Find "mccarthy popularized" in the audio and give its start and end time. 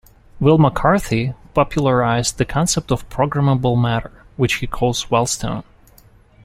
0.57-2.39